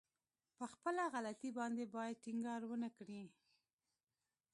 په 0.57 0.65
خپله 0.73 1.03
غلطي 1.13 1.49
باندې 1.59 1.83
بايد 1.95 2.21
ټينګار 2.23 2.59
ونه 2.65 2.89
کړي. 2.97 3.23